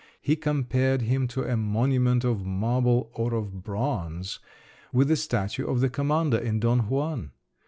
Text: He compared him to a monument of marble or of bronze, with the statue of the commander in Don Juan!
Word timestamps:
He 0.19 0.35
compared 0.35 1.03
him 1.03 1.27
to 1.27 1.43
a 1.43 1.55
monument 1.55 2.23
of 2.23 2.43
marble 2.43 3.11
or 3.13 3.35
of 3.35 3.63
bronze, 3.63 4.39
with 4.91 5.09
the 5.09 5.15
statue 5.15 5.67
of 5.67 5.79
the 5.79 5.91
commander 5.91 6.39
in 6.39 6.59
Don 6.59 6.89
Juan! 6.89 7.33